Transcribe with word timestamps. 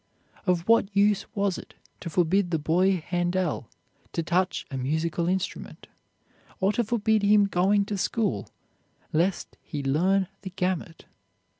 Of 0.47 0.67
what 0.67 0.89
use 0.97 1.27
was 1.35 1.59
it 1.59 1.75
to 1.99 2.09
forbid 2.09 2.49
the 2.49 2.57
boy 2.57 2.97
Handel 2.97 3.69
to 4.13 4.23
touch 4.23 4.65
a 4.71 4.75
musical 4.79 5.29
instrument, 5.29 5.85
or 6.59 6.73
to 6.73 6.83
forbid 6.83 7.21
him 7.21 7.45
going 7.45 7.85
to 7.85 7.99
school, 7.99 8.49
lest 9.13 9.57
he 9.61 9.83
learn 9.83 10.27
the 10.41 10.49
gamut? 10.49 11.05